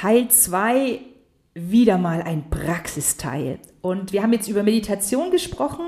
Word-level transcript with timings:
Teil 0.00 0.28
2 0.28 0.98
wieder 1.52 1.98
mal 1.98 2.22
ein 2.22 2.48
Praxisteil. 2.48 3.58
Und 3.82 4.14
wir 4.14 4.22
haben 4.22 4.32
jetzt 4.32 4.48
über 4.48 4.62
Meditation 4.62 5.30
gesprochen 5.30 5.84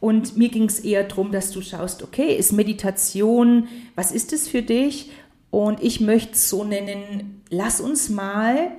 und 0.00 0.38
mir 0.38 0.48
ging 0.48 0.64
es 0.64 0.80
eher 0.80 1.04
darum, 1.04 1.30
dass 1.30 1.50
du 1.50 1.60
schaust, 1.60 2.02
okay, 2.02 2.34
ist 2.34 2.52
Meditation, 2.52 3.68
was 3.96 4.12
ist 4.12 4.32
es 4.32 4.48
für 4.48 4.62
dich? 4.62 5.10
Und 5.50 5.82
ich 5.82 6.00
möchte 6.00 6.32
es 6.32 6.48
so 6.48 6.64
nennen, 6.64 7.42
lass 7.50 7.82
uns 7.82 8.08
mal 8.08 8.70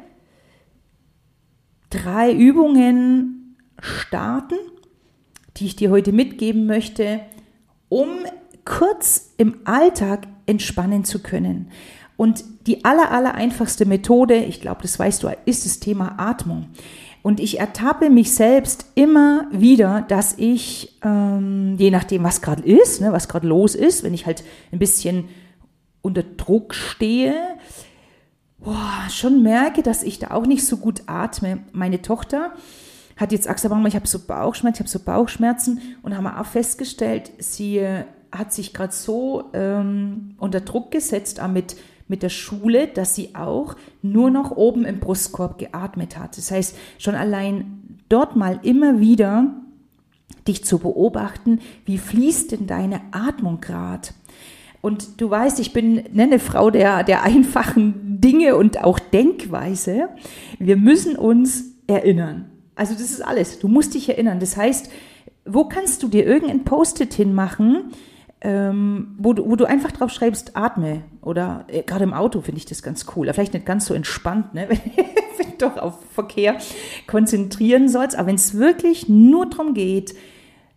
drei 1.91 2.33
Übungen 2.33 3.57
starten, 3.79 4.57
die 5.57 5.67
ich 5.67 5.75
dir 5.75 5.91
heute 5.91 6.11
mitgeben 6.11 6.65
möchte, 6.65 7.19
um 7.87 8.07
kurz 8.65 9.31
im 9.37 9.59
Alltag 9.65 10.27
entspannen 10.47 11.05
zu 11.05 11.21
können. 11.21 11.69
Und 12.17 12.43
die 12.67 12.85
aller, 12.85 13.11
aller 13.11 13.35
einfachste 13.35 13.85
Methode, 13.85 14.35
ich 14.35 14.61
glaube, 14.61 14.81
das 14.81 14.97
weißt 14.97 15.23
du, 15.23 15.29
ist 15.45 15.65
das 15.65 15.79
Thema 15.79 16.15
Atmung. 16.17 16.67
Und 17.21 17.39
ich 17.39 17.59
ertappe 17.59 18.09
mich 18.09 18.33
selbst 18.33 18.85
immer 18.93 19.47
wieder, 19.51 20.05
dass 20.07 20.35
ich, 20.37 20.99
ähm, 21.03 21.75
je 21.77 21.89
nachdem, 21.89 22.23
was 22.23 22.41
gerade 22.41 22.63
ist, 22.63 23.01
ne, 23.01 23.11
was 23.11 23.27
gerade 23.27 23.47
los 23.47 23.73
ist, 23.73 24.03
wenn 24.03 24.13
ich 24.13 24.25
halt 24.25 24.43
ein 24.71 24.79
bisschen 24.79 25.27
unter 26.01 26.21
Druck 26.21 26.75
stehe, 26.75 27.33
boah, 28.59 29.07
schon 29.09 29.41
merke, 29.41 29.81
dass 29.81 30.03
ich 30.03 30.19
da 30.19 30.31
auch 30.31 30.45
nicht 30.45 30.65
so 30.65 30.77
gut 30.77 31.03
atme. 31.07 31.63
Meine 31.71 32.01
Tochter 32.01 32.53
hat 33.17 33.31
jetzt 33.31 33.47
Mama, 33.69 33.87
ich 33.87 33.95
habe 33.95 34.07
so 34.07 34.19
Bauchschmerzen, 34.19 34.75
ich 34.75 34.79
habe 34.81 34.89
so 34.89 34.99
Bauchschmerzen 34.99 35.81
und 36.03 36.15
haben 36.15 36.27
auch 36.27 36.45
festgestellt, 36.45 37.31
sie 37.39 37.81
hat 38.31 38.53
sich 38.53 38.73
gerade 38.73 38.93
so 38.93 39.45
ähm, 39.53 40.35
unter 40.37 40.61
Druck 40.61 40.91
gesetzt, 40.91 41.39
auch 41.39 41.47
mit 41.47 41.75
mit 42.07 42.23
der 42.23 42.29
Schule, 42.29 42.87
dass 42.87 43.15
sie 43.15 43.35
auch 43.35 43.75
nur 44.01 44.29
noch 44.29 44.51
oben 44.51 44.85
im 44.85 44.99
Brustkorb 44.99 45.57
geatmet 45.57 46.17
hat. 46.17 46.37
Das 46.37 46.51
heißt, 46.51 46.75
schon 46.99 47.15
allein 47.15 47.99
dort 48.09 48.35
mal 48.35 48.59
immer 48.63 48.99
wieder 48.99 49.55
dich 50.47 50.63
zu 50.63 50.79
beobachten, 50.79 51.59
wie 51.85 51.97
fließt 51.97 52.51
denn 52.51 52.67
deine 52.67 53.01
Atmung 53.11 53.61
gerade? 53.61 54.09
Und 54.81 55.19
du 55.19 55.29
weißt, 55.29 55.59
ich 55.59 55.73
bin 55.73 55.95
ne, 56.13 56.23
eine 56.23 56.37
Frau 56.39 56.69
der, 56.69 57.03
der 57.03 57.23
einfachen 57.23 58.21
Dinge 58.21 58.55
und 58.55 58.83
auch 58.83 58.99
Denkweise. 58.99 60.09
Wir 60.59 60.77
müssen 60.77 61.15
uns 61.15 61.71
erinnern. 61.87 62.51
Also 62.75 62.93
das 62.93 63.09
ist 63.09 63.25
alles. 63.25 63.57
Du 63.57 63.67
musst 63.67 63.95
dich 63.95 64.09
erinnern. 64.09 64.39
Das 64.39 64.57
heißt, 64.57 64.91
wo 65.45 65.65
kannst 65.65 66.03
du 66.03 66.07
dir 66.07 66.25
irgendein 66.25 66.65
Post-it 66.65 67.13
hinmachen, 67.13 67.93
ähm, 68.45 69.15
wo, 69.17 69.33
du, 69.33 69.49
wo 69.49 69.55
du 69.55 69.65
einfach 69.65 69.91
drauf 69.91 70.11
schreibst, 70.11 70.55
atme. 70.55 71.01
Oder 71.21 71.65
äh, 71.67 71.81
gerade 71.81 72.03
im 72.03 72.13
Auto 72.13 72.41
finde 72.41 72.59
ich 72.59 72.65
das 72.67 72.83
ganz 72.83 73.07
cool. 73.15 73.33
Vielleicht 73.33 73.55
nicht 73.55 73.65
ganz 73.65 73.87
so 73.87 73.95
entspannt, 73.95 74.53
ne? 74.53 74.69
wenn, 75.37 75.47
du 75.47 75.57
doch 75.57 75.77
auf 75.77 75.97
Verkehr 76.13 76.57
konzentrieren 77.07 77.89
sollst. 77.89 78.15
Aber 78.15 78.27
wenn 78.27 78.35
es 78.35 78.53
wirklich 78.53 79.09
nur 79.09 79.49
darum 79.49 79.73
geht, 79.73 80.13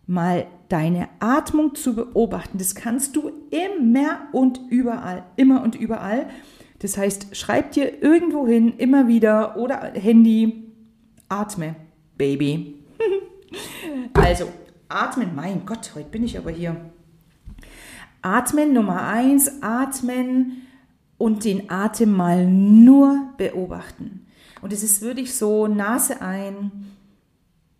mal 0.07 0.47
deine 0.69 1.09
Atmung 1.19 1.75
zu 1.75 1.93
beobachten, 1.93 2.57
das 2.57 2.73
kannst 2.73 3.15
du 3.15 3.31
immer 3.51 4.21
und 4.31 4.59
überall, 4.71 5.23
immer 5.35 5.61
und 5.61 5.75
überall. 5.75 6.27
Das 6.79 6.97
heißt, 6.97 7.35
schreib 7.35 7.73
dir 7.73 8.01
irgendwo 8.01 8.47
hin, 8.47 8.73
immer 8.79 9.07
wieder 9.07 9.57
oder 9.57 9.91
Handy, 9.93 10.73
atme, 11.27 11.75
Baby. 12.17 12.83
also, 14.13 14.45
atmen, 14.87 15.35
mein 15.35 15.67
Gott, 15.67 15.91
heute 15.93 16.09
bin 16.09 16.23
ich 16.23 16.35
aber 16.35 16.49
hier 16.49 16.75
Atmen 18.21 18.73
Nummer 18.73 19.07
eins, 19.07 19.61
atmen 19.61 20.63
und 21.17 21.45
den 21.45 21.69
Atem 21.69 22.11
mal 22.11 22.45
nur 22.45 23.29
beobachten. 23.37 24.25
Und 24.61 24.73
es 24.73 24.83
ist 24.83 25.01
wirklich 25.01 25.33
so 25.35 25.67
Nase 25.67 26.21
ein, 26.21 26.71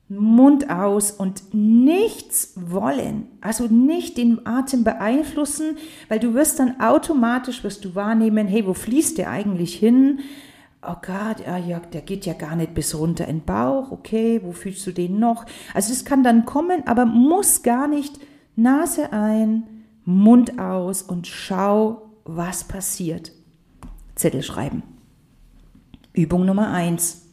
Mund 0.09 0.72
aus 0.72 1.12
und 1.12 1.54
nichts 1.54 2.53
wollen, 2.56 3.28
also 3.41 3.66
nicht 3.68 4.18
den 4.18 4.46
Atem 4.47 4.84
beeinflussen, 4.84 5.78
weil 6.08 6.19
du 6.19 6.34
wirst 6.34 6.58
dann 6.59 6.81
automatisch 6.81 7.63
wirst 7.63 7.86
du 7.86 7.94
wahrnehmen, 7.94 8.47
hey, 8.47 8.66
wo 8.66 8.74
fließt 8.74 9.19
der 9.19 9.30
eigentlich 9.30 9.75
hin? 9.75 10.19
Oh 10.81 10.96
Gott, 11.06 11.46
ja, 11.46 11.58
ja, 11.58 11.80
der 11.80 12.02
geht 12.02 12.25
ja 12.25 12.34
gar 12.34 12.56
nicht 12.56 12.74
bis 12.74 12.96
runter 12.96 13.28
in 13.28 13.40
den 13.40 13.46
Bauch, 13.46 13.92
okay, 13.92 14.42
wo 14.44 14.52
fühlst 14.52 14.88
du 14.88 14.92
den 14.92 15.19
noch? 15.19 15.46
Also 15.75 15.94
es 15.94 16.06
kann 16.06 16.24
dann 16.24 16.46
kommen, 16.46 16.88
aber 16.88 17.06
muss 17.06 17.62
gar 17.62 17.88
nicht 17.88 18.19
Nase 18.56 19.13
ein, 19.13 19.78
Mund 20.09 20.59
aus 20.59 21.02
und 21.02 21.28
schau, 21.28 22.09
was 22.25 22.64
passiert. 22.64 23.31
Zettel 24.16 24.44
schreiben. 24.44 24.84
Übung 26.14 26.46
Nummer 26.46 26.72
eins. 26.72 27.28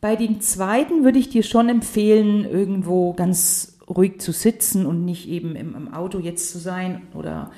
Bei 0.00 0.16
den 0.16 0.40
zweiten 0.40 1.04
würde 1.04 1.18
ich 1.18 1.28
dir 1.28 1.42
schon 1.42 1.68
empfehlen, 1.68 2.44
irgendwo 2.44 3.12
ganz 3.12 3.78
ruhig 3.88 4.20
zu 4.20 4.32
sitzen 4.32 4.86
und 4.86 5.04
nicht 5.04 5.28
eben 5.28 5.54
im, 5.56 5.74
im 5.74 5.92
Auto 5.92 6.18
jetzt 6.18 6.50
zu 6.50 6.58
sein 6.58 7.02
oder 7.14 7.50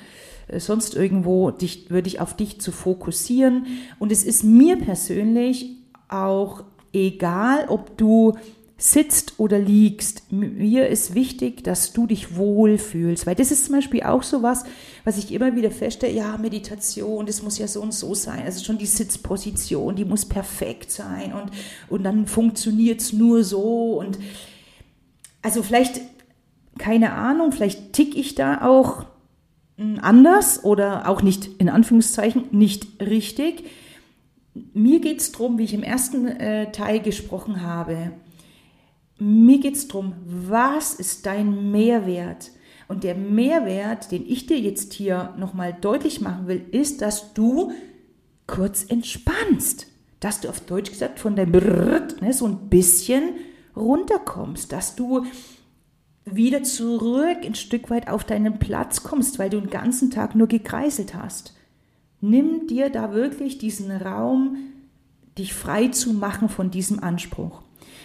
äh, 0.47 0.59
sonst 0.59 0.95
irgendwo, 0.95 1.51
dich, 1.51 1.89
würde 1.89 2.07
ich 2.07 2.19
auf 2.19 2.35
dich 2.35 2.59
zu 2.59 2.71
fokussieren. 2.71 3.67
Und 3.99 4.11
es 4.11 4.23
ist 4.23 4.43
mir 4.43 4.77
persönlich 4.77 5.77
auch 6.09 6.63
egal, 6.93 7.65
ob 7.69 7.97
du 7.97 8.35
sitzt 8.79 9.39
oder 9.39 9.57
liegst, 9.57 10.31
mir 10.31 10.87
ist 10.87 11.15
wichtig, 11.15 11.63
dass 11.63 11.93
du 11.93 12.05
dich 12.05 12.35
wohlfühlst, 12.35 13.25
weil 13.25 13.33
das 13.33 13.49
ist 13.49 13.65
zum 13.65 13.75
Beispiel 13.75 14.03
auch 14.03 14.21
so 14.21 14.43
was, 14.43 14.65
was 15.03 15.17
ich 15.17 15.31
immer 15.31 15.55
wieder 15.55 15.71
feststelle, 15.71 16.13
ja, 16.13 16.37
Meditation, 16.37 17.25
das 17.25 17.41
muss 17.41 17.57
ja 17.57 17.67
so 17.67 17.81
und 17.81 17.93
so 17.93 18.13
sein, 18.13 18.43
also 18.45 18.63
schon 18.63 18.77
die 18.77 18.85
Sitzposition, 18.85 19.95
die 19.95 20.05
muss 20.05 20.25
perfekt 20.25 20.91
sein 20.91 21.33
und, 21.33 21.51
und 21.89 22.03
dann 22.03 22.27
funktioniert 22.27 23.01
es 23.01 23.13
nur 23.13 23.43
so 23.43 23.97
und 23.99 24.19
also 25.41 25.63
vielleicht, 25.63 26.01
keine 26.77 27.13
Ahnung, 27.13 27.51
vielleicht 27.53 27.93
tick 27.93 28.15
ich 28.15 28.35
da 28.35 28.61
auch 28.61 29.05
hm, 29.77 29.97
anders 30.01 30.63
oder 30.63 31.09
auch 31.09 31.23
nicht, 31.23 31.49
in 31.57 31.69
Anführungszeichen, 31.69 32.45
nicht 32.51 33.01
richtig. 33.01 33.63
Mir 34.73 34.99
geht 34.99 35.19
es 35.19 35.31
darum, 35.31 35.57
wie 35.57 35.63
ich 35.63 35.73
im 35.73 35.83
ersten 35.83 36.27
äh, 36.27 36.71
Teil 36.71 36.99
gesprochen 36.99 37.61
habe, 37.61 38.11
mir 39.19 39.59
geht 39.59 39.75
es 39.75 39.87
darum, 39.87 40.13
was 40.25 40.93
ist 40.93 41.25
dein 41.25 41.71
Mehrwert? 41.71 42.51
Und 42.87 43.03
der 43.03 43.15
Mehrwert, 43.15 44.11
den 44.11 44.25
ich 44.25 44.45
dir 44.45 44.59
jetzt 44.59 44.93
hier 44.93 45.33
nochmal 45.37 45.75
deutlich 45.79 46.21
machen 46.21 46.47
will, 46.47 46.65
ist, 46.71 47.01
dass 47.01 47.33
du 47.33 47.71
kurz 48.45 48.85
entspannst. 48.85 49.87
Dass 50.19 50.41
du 50.41 50.49
auf 50.49 50.61
Deutsch 50.61 50.91
gesagt 50.91 51.19
von 51.19 51.35
deinem 51.35 51.51
Brrrt, 51.51 52.21
ne, 52.21 52.33
so 52.33 52.45
ein 52.45 52.69
bisschen 52.69 53.35
runterkommst. 53.75 54.71
Dass 54.71 54.95
du 54.95 55.25
wieder 56.25 56.63
zurück 56.63 57.37
ein 57.43 57.55
Stück 57.55 57.89
weit 57.89 58.09
auf 58.09 58.23
deinen 58.23 58.59
Platz 58.59 59.03
kommst, 59.03 59.37
weil 59.39 59.49
du 59.49 59.59
den 59.59 59.69
ganzen 59.69 60.11
Tag 60.11 60.35
nur 60.35 60.47
gekreiselt 60.47 61.13
hast. 61.13 61.53
Nimm 62.19 62.67
dir 62.67 62.89
da 62.89 63.13
wirklich 63.13 63.57
diesen 63.57 63.91
Raum, 63.91 64.57
dich 65.37 65.53
frei 65.53 65.89
zu 65.89 66.13
machen 66.13 66.49
von 66.49 66.71
diesem 66.71 67.01
Anspruch. 67.03 67.61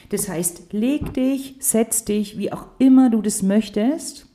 Das 0.09 0.29
heißt, 0.29 0.73
leg 0.73 1.15
dich, 1.15 1.57
setz 1.61 2.05
dich, 2.05 2.39
wie 2.39 2.53
auch 2.53 2.67
immer 2.79 3.11
du 3.11 3.23
das 3.23 3.43
möchtest. 3.43 4.27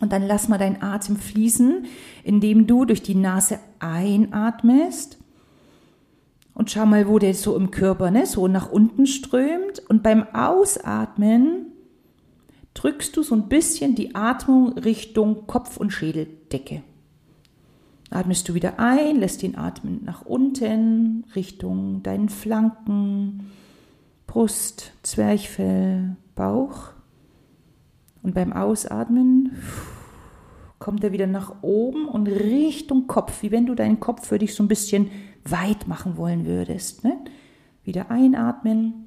Und 0.00 0.12
dann 0.12 0.22
lass 0.26 0.48
mal 0.48 0.58
deinen 0.58 0.82
Atem 0.82 1.16
fließen, 1.16 1.86
indem 2.24 2.66
du 2.66 2.84
durch 2.84 3.02
die 3.02 3.14
Nase 3.14 3.58
einatmest. 3.80 5.18
Und 6.54 6.70
schau 6.70 6.86
mal, 6.86 7.08
wo 7.08 7.18
der 7.18 7.34
so 7.34 7.56
im 7.56 7.70
Körper 7.70 8.10
ne, 8.10 8.26
so 8.26 8.48
nach 8.48 8.70
unten 8.70 9.06
strömt. 9.06 9.80
Und 9.88 10.02
beim 10.02 10.26
Ausatmen 10.34 11.66
drückst 12.74 13.16
du 13.16 13.22
so 13.22 13.34
ein 13.34 13.48
bisschen 13.48 13.94
die 13.94 14.14
Atmung 14.14 14.72
Richtung 14.78 15.46
Kopf- 15.46 15.76
und 15.76 15.90
Schädeldecke. 15.90 16.82
Atmest 18.10 18.48
du 18.48 18.54
wieder 18.54 18.78
ein, 18.78 19.16
lässt 19.16 19.42
den 19.42 19.56
Atmen 19.56 20.02
nach 20.04 20.22
unten, 20.22 21.24
Richtung 21.34 22.02
deinen 22.02 22.28
Flanken, 22.28 23.50
Brust, 24.28 24.92
Zwerchfell, 25.02 26.16
Bauch. 26.36 26.92
Und 28.22 28.34
beim 28.34 28.52
Ausatmen 28.52 29.56
kommt 30.78 31.02
er 31.02 31.12
wieder 31.12 31.26
nach 31.26 31.62
oben 31.62 32.06
und 32.06 32.28
Richtung 32.28 33.08
Kopf, 33.08 33.42
wie 33.42 33.50
wenn 33.50 33.66
du 33.66 33.74
deinen 33.74 34.00
Kopf 34.00 34.28
für 34.28 34.38
dich 34.38 34.54
so 34.54 34.62
ein 34.62 34.68
bisschen 34.68 35.10
weit 35.44 35.88
machen 35.88 36.16
wollen 36.16 36.44
würdest. 36.44 37.04
Ne? 37.04 37.16
Wieder 37.84 38.10
einatmen. 38.10 39.06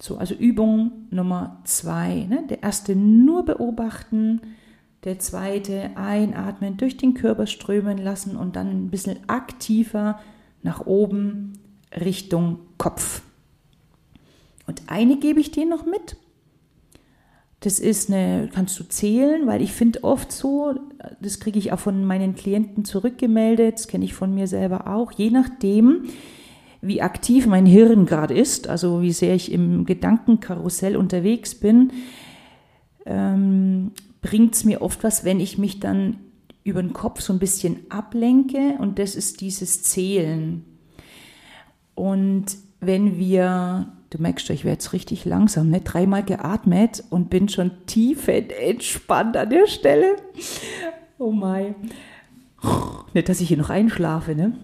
So, 0.00 0.16
also 0.16 0.34
Übung 0.34 1.06
Nummer 1.10 1.60
zwei. 1.64 2.26
Ne? 2.28 2.44
Der 2.48 2.62
erste 2.62 2.96
nur 2.96 3.44
beobachten, 3.44 4.40
der 5.04 5.18
zweite 5.18 5.96
einatmen, 5.96 6.78
durch 6.78 6.96
den 6.96 7.12
Körper 7.12 7.46
strömen 7.46 7.98
lassen 7.98 8.36
und 8.36 8.56
dann 8.56 8.68
ein 8.68 8.90
bisschen 8.90 9.18
aktiver 9.28 10.18
nach 10.62 10.86
oben 10.86 11.52
Richtung 11.94 12.60
Kopf. 12.78 13.22
Und 14.66 14.82
eine 14.88 15.18
gebe 15.18 15.40
ich 15.40 15.50
dir 15.50 15.66
noch 15.66 15.86
mit. 15.86 16.16
Das 17.60 17.80
ist 17.80 18.10
eine, 18.10 18.50
kannst 18.52 18.78
du 18.78 18.84
zählen, 18.84 19.46
weil 19.46 19.62
ich 19.62 19.72
finde 19.72 20.04
oft 20.04 20.30
so, 20.30 20.74
das 21.20 21.40
kriege 21.40 21.58
ich 21.58 21.72
auch 21.72 21.78
von 21.78 22.04
meinen 22.04 22.34
Klienten 22.34 22.84
zurückgemeldet, 22.84 23.74
das 23.74 23.88
kenne 23.88 24.04
ich 24.04 24.14
von 24.14 24.34
mir 24.34 24.46
selber 24.46 24.86
auch, 24.86 25.10
je 25.12 25.30
nachdem, 25.30 26.04
wie 26.82 27.00
aktiv 27.00 27.46
mein 27.46 27.66
Hirn 27.66 28.04
gerade 28.04 28.34
ist, 28.34 28.68
also 28.68 29.00
wie 29.00 29.12
sehr 29.12 29.34
ich 29.34 29.50
im 29.50 29.86
Gedankenkarussell 29.86 30.96
unterwegs 30.96 31.54
bin, 31.54 31.92
ähm, 33.06 33.92
bringt 34.20 34.54
es 34.54 34.64
mir 34.64 34.82
oft 34.82 35.02
was, 35.02 35.24
wenn 35.24 35.40
ich 35.40 35.56
mich 35.56 35.80
dann 35.80 36.18
über 36.62 36.82
den 36.82 36.92
Kopf 36.92 37.20
so 37.20 37.32
ein 37.32 37.38
bisschen 37.38 37.78
ablenke 37.88 38.74
und 38.78 38.98
das 38.98 39.14
ist 39.14 39.40
dieses 39.40 39.82
Zählen. 39.82 40.64
Und 41.94 42.46
wenn 42.80 43.18
wir, 43.18 43.92
du 44.10 44.18
merkst, 44.18 44.50
ich 44.50 44.64
werde 44.64 44.74
jetzt 44.74 44.92
richtig 44.92 45.24
langsam, 45.24 45.70
ne? 45.70 45.80
dreimal 45.80 46.24
geatmet 46.24 47.04
und 47.10 47.30
bin 47.30 47.48
schon 47.48 47.72
tief 47.86 48.28
entspannt 48.28 49.36
an 49.36 49.50
der 49.50 49.66
Stelle. 49.66 50.16
Oh 51.18 51.32
mein. 51.32 51.74
Nicht, 53.14 53.28
dass 53.28 53.40
ich 53.40 53.48
hier 53.48 53.56
noch 53.56 53.70
einschlafe, 53.70 54.34
ne? 54.34 54.56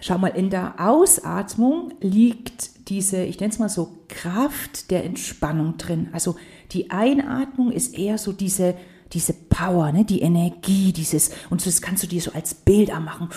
Schau 0.00 0.16
mal, 0.16 0.28
in 0.28 0.48
der 0.48 0.74
Ausatmung 0.78 1.92
liegt 2.00 2.88
diese, 2.88 3.22
ich 3.22 3.38
nenne 3.38 3.52
es 3.52 3.58
mal 3.58 3.68
so, 3.68 3.98
Kraft 4.08 4.90
der 4.90 5.04
Entspannung 5.04 5.76
drin. 5.76 6.08
Also 6.12 6.36
die 6.72 6.90
Einatmung 6.90 7.70
ist 7.70 7.96
eher 7.96 8.16
so 8.16 8.32
diese, 8.32 8.74
diese 9.12 9.34
Power, 9.34 9.92
ne, 9.92 10.04
die 10.04 10.22
Energie, 10.22 10.92
dieses, 10.92 11.30
und 11.50 11.64
das 11.66 11.82
kannst 11.82 12.02
du 12.02 12.06
dir 12.06 12.20
so 12.20 12.32
als 12.32 12.54
Bild 12.54 12.90
anmachen. 12.90 13.28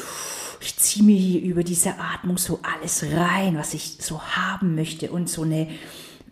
Ich 0.64 0.78
ziehe 0.78 1.04
mir 1.04 1.18
hier 1.18 1.42
über 1.42 1.62
diese 1.62 2.00
Atmung 2.00 2.38
so 2.38 2.60
alles 2.64 3.04
rein, 3.04 3.58
was 3.58 3.74
ich 3.74 3.98
so 4.00 4.22
haben 4.22 4.76
möchte 4.76 5.12
und 5.12 5.28
so 5.28 5.42
eine, 5.42 5.68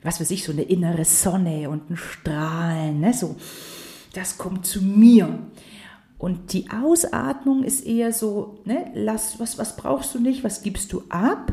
was 0.03 0.21
weiß 0.21 0.31
ich, 0.31 0.45
so 0.45 0.53
eine 0.53 0.61
innere 0.61 1.03
Sonne 1.03 1.69
und 1.69 1.89
ein 1.89 1.97
Strahlen, 1.97 3.01
ne, 3.01 3.13
so, 3.13 3.35
das 4.13 4.37
kommt 4.37 4.65
zu 4.65 4.81
mir. 4.81 5.37
Und 6.17 6.53
die 6.53 6.69
Ausatmung 6.69 7.63
ist 7.65 7.85
eher 7.85 8.13
so, 8.13 8.61
ne, 8.63 8.89
lass, 8.93 9.37
was, 9.37 9.57
was 9.57 9.75
brauchst 9.75 10.15
du 10.15 10.19
nicht, 10.19 10.45
was 10.45 10.61
gibst 10.61 10.93
du 10.93 11.03
ab? 11.09 11.51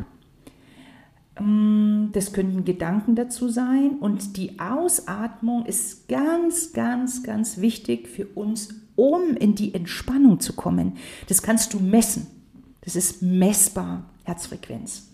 Mm, 1.41 2.13
das 2.13 2.33
könnten 2.33 2.65
Gedanken 2.65 3.17
dazu 3.17 3.49
sein. 3.49 3.97
Und 3.99 4.37
die 4.37 4.61
Ausatmung 4.61 5.67
ist 5.67 6.09
ganz, 6.09 6.73
ganz, 6.73 7.25
ganz 7.25 7.59
wichtig 7.59 8.07
für 8.07 8.27
uns, 8.27 8.69
um 8.95 9.35
in 9.37 9.57
die 9.57 9.75
Entspannung 9.75 10.39
zu 10.39 10.53
kommen. 10.53 10.97
Das 11.29 11.43
kannst 11.43 11.75
du 11.75 11.81
messen. 11.81 12.38
Das 12.81 12.97
ist 12.97 13.23
messbar, 13.23 14.09
Herzfrequenz. 14.25 15.09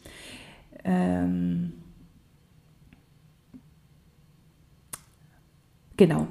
Ähm 0.84 1.72
genau. 5.96 6.28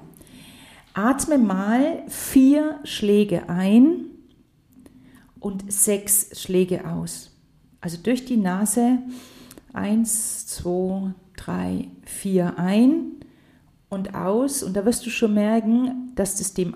Atme 0.94 1.38
mal 1.38 2.04
vier 2.08 2.80
Schläge 2.84 3.50
ein 3.50 4.06
und 5.40 5.72
sechs 5.72 6.40
Schläge 6.40 6.88
aus. 6.88 7.32
Also 7.82 7.98
durch 8.02 8.26
die 8.26 8.38
Nase 8.38 9.00
eins, 9.74 10.48
zwei, 10.48 11.14
drei, 11.36 11.88
vier 12.06 12.58
ein 12.58 13.14
und 13.90 14.16
aus. 14.16 14.64
Und 14.64 14.78
da 14.78 14.86
wirst 14.86 15.06
du 15.06 15.10
schon 15.10 15.34
merken, 15.34 16.12
dass 16.16 16.36
das 16.36 16.54
dem 16.54 16.76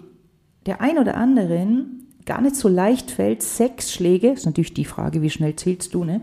der 0.65 0.81
ein 0.81 0.98
oder 0.98 1.15
anderen 1.15 2.06
gar 2.27 2.41
nicht 2.41 2.56
so 2.56 2.68
leicht 2.68 3.09
fällt. 3.09 3.41
Sechs 3.41 3.91
Schläge, 3.91 4.29
ist 4.29 4.45
natürlich 4.45 4.75
die 4.75 4.85
Frage, 4.85 5.24
wie 5.24 5.31
schnell 5.31 5.56
zählst 5.56 5.95
du, 5.95 6.03
ne? 6.03 6.21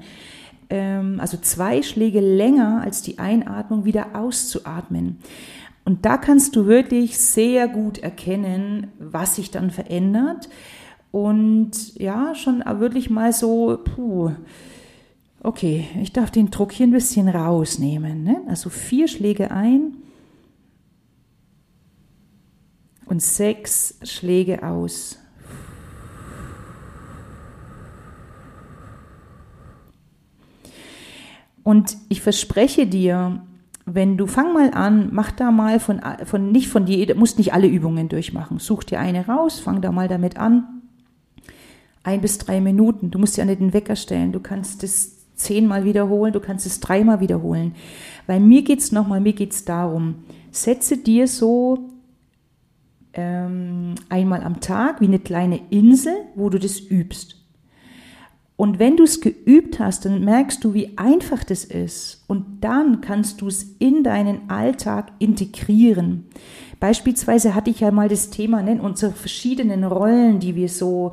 Ähm, 0.70 1.18
also 1.18 1.36
zwei 1.36 1.82
Schläge 1.82 2.20
länger 2.20 2.82
als 2.84 3.02
die 3.02 3.18
Einatmung 3.18 3.84
wieder 3.84 4.14
auszuatmen. 4.14 5.18
Und 5.84 6.06
da 6.06 6.16
kannst 6.16 6.56
du 6.56 6.66
wirklich 6.66 7.18
sehr 7.18 7.68
gut 7.68 7.98
erkennen, 7.98 8.86
was 8.98 9.36
sich 9.36 9.50
dann 9.50 9.70
verändert. 9.70 10.48
Und 11.10 11.94
ja, 11.96 12.34
schon 12.34 12.64
wirklich 12.78 13.10
mal 13.10 13.32
so, 13.32 13.78
puh, 13.84 14.32
okay, 15.42 15.86
ich 16.00 16.12
darf 16.12 16.30
den 16.30 16.50
Druck 16.50 16.72
hier 16.72 16.86
ein 16.86 16.92
bisschen 16.92 17.28
rausnehmen. 17.28 18.24
Ne? 18.24 18.40
Also 18.48 18.70
vier 18.70 19.08
Schläge 19.08 19.50
ein 19.50 19.98
und 23.06 23.22
sechs 23.22 23.98
Schläge 24.02 24.62
aus. 24.62 25.18
Und 31.64 31.96
ich 32.08 32.20
verspreche 32.20 32.86
dir, 32.86 33.42
wenn 33.86 34.16
du 34.16 34.26
fang 34.26 34.52
mal 34.52 34.70
an, 34.72 35.08
mach 35.12 35.32
da 35.32 35.50
mal 35.50 35.80
von, 35.80 36.00
von 36.24 36.52
nicht 36.52 36.68
von 36.68 36.86
dir, 36.86 37.14
musst 37.16 37.38
nicht 37.38 37.52
alle 37.52 37.66
Übungen 37.66 38.08
durchmachen. 38.08 38.58
Such 38.58 38.84
dir 38.84 39.00
eine 39.00 39.26
raus, 39.26 39.58
fang 39.58 39.80
da 39.80 39.90
mal 39.90 40.06
damit 40.06 40.36
an. 40.36 40.82
Ein 42.02 42.20
bis 42.20 42.38
drei 42.38 42.60
Minuten. 42.60 43.10
Du 43.10 43.18
musst 43.18 43.36
ja 43.36 43.44
nicht 43.44 43.60
den 43.60 43.72
Wecker 43.72 43.96
stellen. 43.96 44.32
Du 44.32 44.40
kannst 44.40 44.84
es 44.84 45.34
zehnmal 45.34 45.84
wiederholen, 45.84 46.32
du 46.32 46.40
kannst 46.40 46.66
es 46.66 46.80
dreimal 46.80 47.20
wiederholen. 47.20 47.74
Weil 48.26 48.40
mir 48.40 48.62
geht's 48.62 48.92
nochmal, 48.92 49.20
mir 49.20 49.32
geht's 49.32 49.64
darum, 49.64 50.16
setze 50.50 50.98
dir 50.98 51.26
so 51.26 51.90
ähm, 53.14 53.94
einmal 54.08 54.42
am 54.42 54.60
Tag 54.60 55.00
wie 55.00 55.06
eine 55.06 55.18
kleine 55.18 55.60
Insel, 55.70 56.14
wo 56.34 56.50
du 56.50 56.58
das 56.58 56.78
übst. 56.78 57.43
Und 58.56 58.78
wenn 58.78 58.96
du 58.96 59.02
es 59.02 59.20
geübt 59.20 59.80
hast, 59.80 60.04
dann 60.04 60.24
merkst 60.24 60.62
du, 60.62 60.74
wie 60.74 60.96
einfach 60.96 61.42
das 61.42 61.64
ist. 61.64 62.24
Und 62.28 62.62
dann 62.62 63.00
kannst 63.00 63.40
du 63.40 63.48
es 63.48 63.64
in 63.80 64.04
deinen 64.04 64.48
Alltag 64.48 65.10
integrieren. 65.18 66.26
Beispielsweise 66.78 67.54
hatte 67.54 67.70
ich 67.70 67.80
ja 67.80 67.90
mal 67.90 68.08
das 68.08 68.30
Thema, 68.30 68.62
ne, 68.62 68.80
unsere 68.80 69.12
verschiedenen 69.12 69.82
Rollen, 69.82 70.38
die 70.38 70.54
wir 70.54 70.68
so 70.68 71.12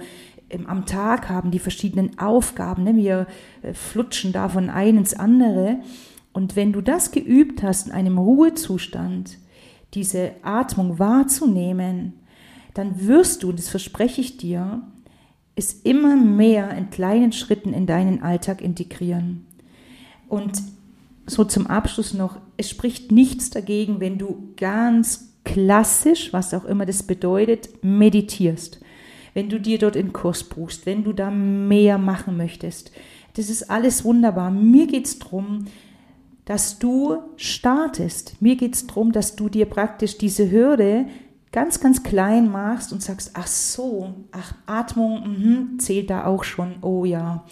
ähm, 0.51 0.67
am 0.67 0.85
Tag 0.85 1.29
haben, 1.29 1.49
die 1.49 1.59
verschiedenen 1.59 2.19
Aufgaben. 2.19 2.83
Ne, 2.83 2.95
wir 2.95 3.25
äh, 3.63 3.73
flutschen 3.73 4.33
da 4.33 4.47
von 4.47 4.69
ein 4.69 4.97
ins 4.97 5.15
andere. 5.15 5.79
Und 6.33 6.55
wenn 6.55 6.71
du 6.73 6.81
das 6.81 7.11
geübt 7.11 7.63
hast, 7.63 7.87
in 7.87 7.93
einem 7.93 8.19
Ruhezustand, 8.19 9.39
diese 9.95 10.31
Atmung 10.43 10.99
wahrzunehmen, 10.99 12.13
dann 12.73 13.07
wirst 13.07 13.43
du, 13.43 13.49
und 13.49 13.59
das 13.59 13.67
verspreche 13.67 14.21
ich 14.21 14.37
dir, 14.37 14.83
es 15.61 15.73
immer 15.83 16.15
mehr 16.15 16.75
in 16.75 16.89
kleinen 16.89 17.31
Schritten 17.31 17.73
in 17.73 17.85
deinen 17.85 18.21
Alltag 18.21 18.61
integrieren. 18.61 19.45
Und 20.27 20.61
so 21.25 21.43
zum 21.43 21.67
Abschluss 21.67 22.13
noch, 22.13 22.37
es 22.57 22.69
spricht 22.69 23.11
nichts 23.11 23.49
dagegen, 23.49 23.99
wenn 23.99 24.17
du 24.17 24.53
ganz 24.57 25.33
klassisch, 25.43 26.33
was 26.33 26.53
auch 26.53 26.65
immer 26.65 26.85
das 26.85 27.03
bedeutet, 27.03 27.83
meditierst. 27.83 28.79
Wenn 29.33 29.49
du 29.49 29.59
dir 29.59 29.77
dort 29.77 29.95
in 29.95 30.13
Kurs 30.13 30.43
buchst, 30.43 30.85
wenn 30.85 31.03
du 31.03 31.13
da 31.13 31.31
mehr 31.31 31.97
machen 31.97 32.37
möchtest. 32.37 32.91
Das 33.35 33.49
ist 33.49 33.69
alles 33.69 34.03
wunderbar. 34.03 34.51
Mir 34.51 34.87
geht 34.87 35.05
es 35.05 35.19
darum, 35.19 35.65
dass 36.45 36.79
du 36.79 37.17
startest. 37.37 38.41
Mir 38.41 38.57
geht 38.57 38.75
es 38.75 38.87
darum, 38.87 39.11
dass 39.11 39.35
du 39.35 39.47
dir 39.47 39.65
praktisch 39.65 40.17
diese 40.17 40.51
Hürde 40.51 41.05
ganz, 41.51 41.79
ganz 41.79 42.03
klein 42.03 42.49
machst 42.49 42.93
und 42.93 43.03
sagst, 43.03 43.31
ach 43.33 43.47
so, 43.47 44.13
ach, 44.31 44.53
Atmung 44.65 45.75
mh, 45.75 45.79
zählt 45.79 46.09
da 46.09 46.25
auch 46.25 46.43
schon, 46.43 46.75
oh 46.81 47.05
ja. 47.05 47.45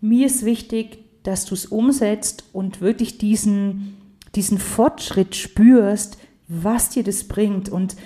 Mir 0.00 0.26
ist 0.26 0.44
wichtig, 0.44 1.04
dass 1.22 1.44
du 1.44 1.54
es 1.54 1.66
umsetzt 1.66 2.44
und 2.52 2.80
wirklich 2.80 3.18
diesen, 3.18 3.96
diesen 4.34 4.58
Fortschritt 4.58 5.34
spürst, 5.34 6.18
was 6.48 6.90
dir 6.90 7.02
das 7.04 7.24
bringt. 7.24 7.68
Und 7.68 7.96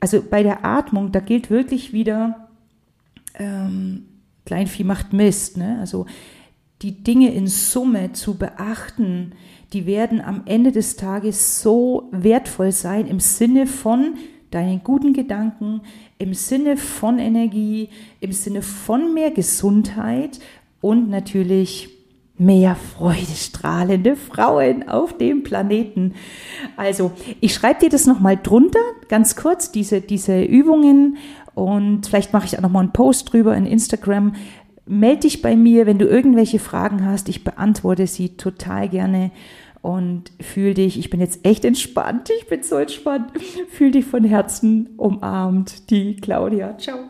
also 0.00 0.22
bei 0.22 0.42
der 0.42 0.64
Atmung, 0.64 1.12
da 1.12 1.20
gilt 1.20 1.50
wirklich 1.50 1.92
wieder, 1.92 2.48
ähm, 3.34 4.06
Kleinvieh 4.44 4.84
macht 4.84 5.12
Mist. 5.12 5.56
Ne? 5.56 5.78
Also 5.80 6.06
die 6.82 7.02
Dinge 7.02 7.32
in 7.32 7.46
Summe 7.46 8.12
zu 8.12 8.36
beachten, 8.36 9.32
die 9.72 9.86
werden 9.86 10.20
am 10.20 10.42
Ende 10.46 10.72
des 10.72 10.96
Tages 10.96 11.62
so 11.62 12.08
wertvoll 12.12 12.72
sein 12.72 13.06
im 13.06 13.20
Sinne 13.20 13.66
von, 13.66 14.14
deinen 14.54 14.84
guten 14.84 15.12
Gedanken 15.12 15.80
im 16.18 16.34
Sinne 16.34 16.76
von 16.76 17.18
Energie, 17.18 17.88
im 18.20 18.32
Sinne 18.32 18.62
von 18.62 19.14
mehr 19.14 19.30
Gesundheit 19.30 20.38
und 20.80 21.10
natürlich 21.10 21.90
mehr 22.38 22.74
freudestrahlende 22.74 24.16
Frauen 24.16 24.88
auf 24.88 25.16
dem 25.16 25.42
Planeten. 25.42 26.14
Also, 26.76 27.12
ich 27.40 27.54
schreibe 27.54 27.80
dir 27.80 27.88
das 27.88 28.06
nochmal 28.06 28.36
drunter, 28.36 28.80
ganz 29.08 29.36
kurz, 29.36 29.70
diese, 29.70 30.00
diese 30.00 30.42
Übungen 30.42 31.18
und 31.54 32.06
vielleicht 32.06 32.32
mache 32.32 32.46
ich 32.46 32.56
auch 32.56 32.62
nochmal 32.62 32.84
einen 32.84 32.92
Post 32.92 33.32
drüber 33.32 33.56
in 33.56 33.66
Instagram. 33.66 34.34
Meld 34.86 35.24
dich 35.24 35.42
bei 35.42 35.54
mir, 35.54 35.86
wenn 35.86 35.98
du 35.98 36.06
irgendwelche 36.06 36.58
Fragen 36.58 37.04
hast. 37.04 37.28
Ich 37.28 37.44
beantworte 37.44 38.06
sie 38.06 38.36
total 38.36 38.88
gerne 38.88 39.30
und 39.82 40.30
fühl 40.40 40.74
dich, 40.74 40.98
ich 40.98 41.10
bin 41.10 41.20
jetzt 41.20 41.44
echt 41.44 41.64
entspannt, 41.64 42.30
ich 42.38 42.46
bin 42.46 42.62
so 42.62 42.76
entspannt, 42.76 43.32
fühl 43.70 43.90
dich 43.90 44.06
von 44.06 44.24
Herzen 44.24 44.94
umarmt, 44.96 45.90
die 45.90 46.16
Claudia. 46.16 46.78
Ciao. 46.78 47.00